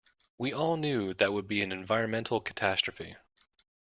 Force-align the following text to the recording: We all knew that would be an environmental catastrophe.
We 0.39 0.51
all 0.51 0.77
knew 0.77 1.13
that 1.13 1.31
would 1.31 1.47
be 1.47 1.61
an 1.61 1.71
environmental 1.71 2.41
catastrophe. 2.41 3.17